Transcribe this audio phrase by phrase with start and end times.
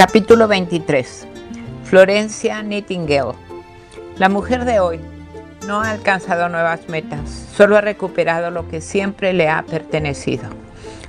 [0.00, 1.26] Capítulo 23.
[1.84, 3.34] Florencia Nightingale.
[4.16, 4.98] La mujer de hoy
[5.66, 10.44] no ha alcanzado nuevas metas, solo ha recuperado lo que siempre le ha pertenecido.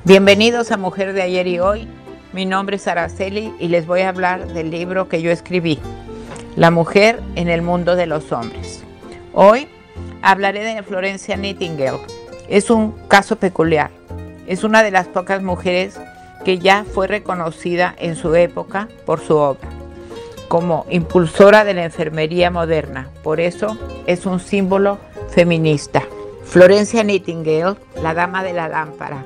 [0.03, 1.87] Bienvenidos a Mujer de ayer y hoy.
[2.33, 5.79] Mi nombre es Araceli y les voy a hablar del libro que yo escribí,
[6.57, 8.83] La mujer en el mundo de los hombres.
[9.31, 9.69] Hoy
[10.21, 12.01] hablaré de Florencia Nightingale.
[12.49, 13.89] Es un caso peculiar.
[14.47, 15.97] Es una de las pocas mujeres
[16.43, 19.69] que ya fue reconocida en su época por su obra
[20.51, 23.09] como impulsora de la enfermería moderna.
[23.23, 24.99] Por eso es un símbolo
[25.29, 26.03] feminista.
[26.43, 29.23] Florencia Nightingale, la dama de la lámpara,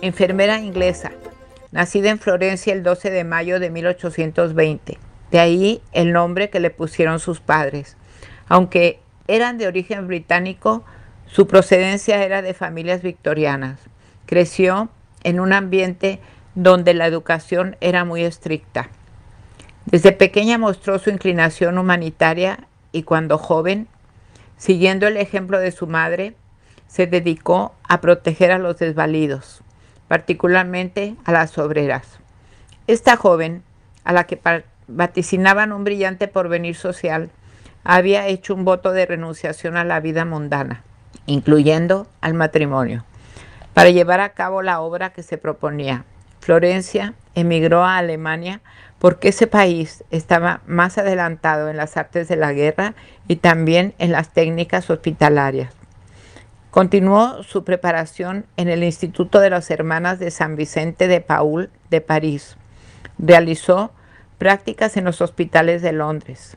[0.00, 1.12] enfermera inglesa,
[1.72, 4.98] nacida en Florencia el 12 de mayo de 1820.
[5.30, 7.98] De ahí el nombre que le pusieron sus padres.
[8.48, 10.84] Aunque eran de origen británico,
[11.26, 13.78] su procedencia era de familias victorianas.
[14.24, 14.88] Creció
[15.26, 16.20] en un ambiente
[16.54, 18.90] donde la educación era muy estricta.
[19.84, 22.60] Desde pequeña mostró su inclinación humanitaria
[22.92, 23.88] y cuando joven,
[24.56, 26.36] siguiendo el ejemplo de su madre,
[26.86, 29.62] se dedicó a proteger a los desvalidos,
[30.06, 32.20] particularmente a las obreras.
[32.86, 33.64] Esta joven,
[34.04, 34.40] a la que
[34.86, 37.30] vaticinaban un brillante porvenir social,
[37.82, 40.84] había hecho un voto de renunciación a la vida mundana,
[41.26, 43.04] incluyendo al matrimonio,
[43.76, 46.06] para llevar a cabo la obra que se proponía,
[46.40, 48.62] Florencia emigró a Alemania
[48.98, 52.94] porque ese país estaba más adelantado en las artes de la guerra
[53.28, 55.74] y también en las técnicas hospitalarias.
[56.70, 62.00] Continuó su preparación en el Instituto de las Hermanas de San Vicente de Paul de
[62.00, 62.56] París.
[63.18, 63.92] Realizó
[64.38, 66.56] prácticas en los hospitales de Londres,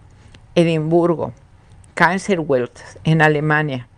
[0.55, 1.33] Edimburgo,
[1.95, 3.89] Kaiserwelt en Alemania.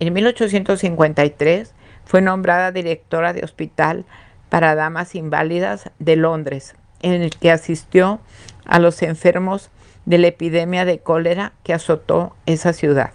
[0.00, 1.74] En 1853
[2.10, 4.04] fue nombrada directora de hospital
[4.48, 8.18] para damas inválidas de Londres, en el que asistió
[8.64, 9.70] a los enfermos
[10.06, 13.12] de la epidemia de cólera que azotó esa ciudad.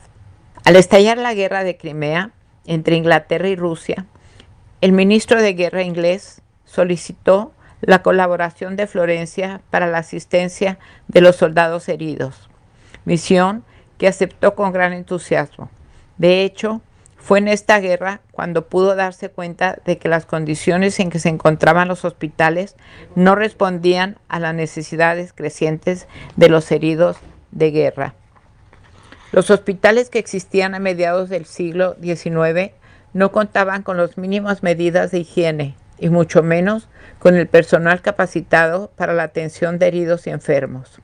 [0.63, 2.31] Al estallar la guerra de Crimea
[2.65, 4.05] entre Inglaterra y Rusia,
[4.79, 7.51] el ministro de Guerra inglés solicitó
[7.81, 10.79] la colaboración de Florencia para la asistencia
[11.09, 12.49] de los soldados heridos,
[13.03, 13.65] misión
[13.97, 15.69] que aceptó con gran entusiasmo.
[16.17, 16.81] De hecho,
[17.25, 21.29] fue en esta guerra cuando pudo darse cuenta de que las condiciones en que se
[21.29, 22.75] encontraban los hospitales
[23.15, 27.17] no respondían a las necesidades crecientes de los heridos
[27.49, 28.13] de guerra.
[29.31, 32.73] Los hospitales que existían a mediados del siglo XIX
[33.13, 38.91] no contaban con las mínimas medidas de higiene y mucho menos con el personal capacitado
[38.95, 41.01] para la atención de heridos y enfermos.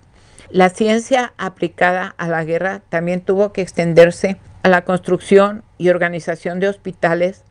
[0.52, 6.59] La ciencia aplicada a la guerra también tuvo que extenderse a la construcción y organización
[6.59, 7.44] de hospitales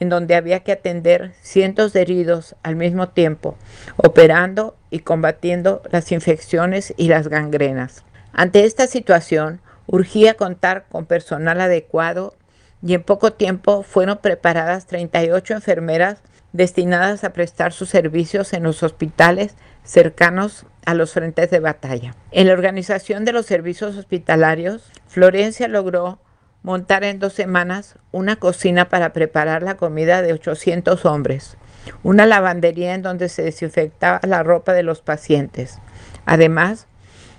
[0.00, 3.56] en donde había que atender cientos de heridos al mismo tiempo,
[3.96, 8.02] operando y combatiendo las infecciones y las gangrenas.
[8.32, 12.34] Ante esta situación, urgía contar con personal adecuado
[12.82, 16.18] y en poco tiempo fueron preparadas 38 enfermeras
[16.52, 19.54] destinadas a prestar sus servicios en los hospitales
[19.84, 22.14] cercanos a los frentes de batalla.
[22.32, 26.18] En la organización de los servicios hospitalarios, Florencia logró
[26.62, 31.56] montar en dos semanas una cocina para preparar la comida de 800 hombres,
[32.02, 35.78] una lavandería en donde se desinfectaba la ropa de los pacientes.
[36.24, 36.86] Además,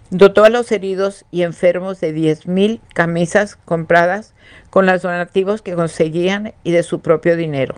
[0.10, 4.34] dotó a los heridos y enfermos de 10.000 camisas compradas
[4.70, 7.76] con los donativos que conseguían y de su propio dinero.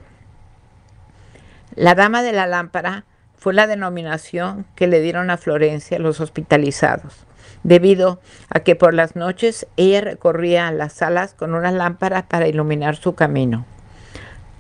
[1.76, 3.06] La Dama de la Lámpara
[3.40, 7.26] fue la denominación que le dieron a Florencia los hospitalizados
[7.64, 8.20] debido
[8.50, 13.16] a que por las noches ella recorría las salas con una lámpara para iluminar su
[13.16, 13.66] camino.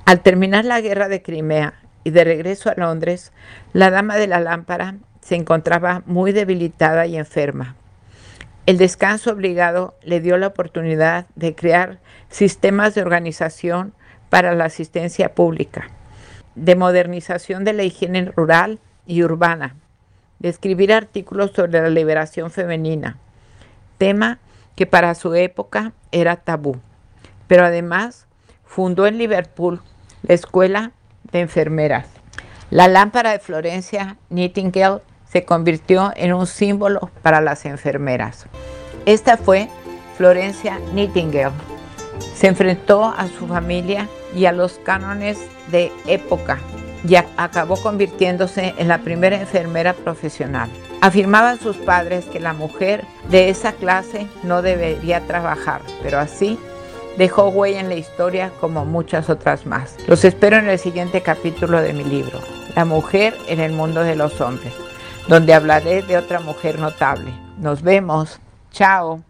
[0.05, 3.31] Al terminar la guerra de Crimea y de regreso a Londres,
[3.73, 7.75] la dama de la lámpara se encontraba muy debilitada y enferma.
[8.65, 13.93] El descanso obligado le dio la oportunidad de crear sistemas de organización
[14.29, 15.89] para la asistencia pública,
[16.55, 19.75] de modernización de la higiene rural y urbana,
[20.39, 23.17] de escribir artículos sobre la liberación femenina,
[23.97, 24.39] tema
[24.75, 26.79] que para su época era tabú.
[27.47, 28.27] Pero además
[28.65, 29.81] fundó en Liverpool
[30.23, 30.91] la Escuela
[31.31, 32.07] de Enfermeras.
[32.69, 38.45] La lámpara de Florencia Nightingale se convirtió en un símbolo para las enfermeras.
[39.05, 39.69] Esta fue
[40.17, 41.53] Florencia Nightingale.
[42.35, 45.39] Se enfrentó a su familia y a los cánones
[45.71, 46.59] de época
[47.07, 50.69] y acabó convirtiéndose en la primera enfermera profesional.
[51.01, 56.59] Afirmaban sus padres que la mujer de esa clase no debería trabajar, pero así
[57.17, 59.95] dejó huella en la historia como muchas otras más.
[60.07, 62.39] Los espero en el siguiente capítulo de mi libro,
[62.75, 64.73] La mujer en el mundo de los hombres.
[65.27, 67.31] donde hablaré de otra mujer notable.
[67.59, 68.39] Nos vemos.
[68.71, 69.28] Chao.